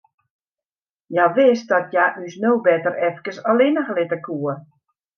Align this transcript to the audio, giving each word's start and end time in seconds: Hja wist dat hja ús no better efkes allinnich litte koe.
Hja 1.13 1.25
wist 1.35 1.67
dat 1.73 1.85
hja 1.93 2.05
ús 2.23 2.35
no 2.45 2.51
better 2.67 2.95
efkes 3.09 3.41
allinnich 3.51 3.93
litte 3.97 4.23
koe. 4.27 4.61